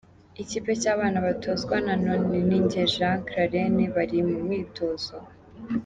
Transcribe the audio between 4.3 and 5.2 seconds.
mwitozo.